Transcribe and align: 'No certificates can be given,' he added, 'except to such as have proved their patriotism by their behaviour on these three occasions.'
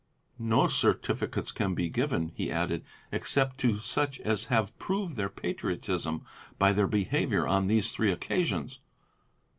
'No 0.39 0.65
certificates 0.65 1.51
can 1.51 1.75
be 1.75 1.87
given,' 1.87 2.31
he 2.33 2.49
added, 2.49 2.83
'except 3.11 3.59
to 3.59 3.77
such 3.77 4.19
as 4.21 4.45
have 4.45 4.75
proved 4.79 5.15
their 5.15 5.29
patriotism 5.29 6.25
by 6.57 6.73
their 6.73 6.87
behaviour 6.87 7.47
on 7.47 7.67
these 7.67 7.91
three 7.91 8.11
occasions.' 8.11 8.79